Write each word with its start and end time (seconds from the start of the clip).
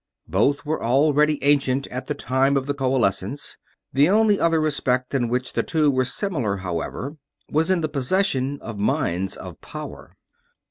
Both 0.27 0.65
were 0.65 0.83
already 0.83 1.37
ancient 1.43 1.85
at 1.89 2.07
the 2.07 2.15
time 2.15 2.57
of 2.57 2.65
the 2.65 2.73
Coalescence. 2.73 3.57
The 3.93 4.09
only 4.09 4.39
other 4.39 4.59
respect 4.59 5.13
in 5.13 5.29
which 5.29 5.53
the 5.53 5.61
two 5.61 5.91
were 5.91 6.05
similar, 6.05 6.57
however, 6.57 7.17
was 7.51 7.69
in 7.69 7.81
the 7.81 7.87
possession 7.87 8.57
of 8.61 8.79
minds 8.79 9.37
of 9.37 9.61
power. 9.61 10.15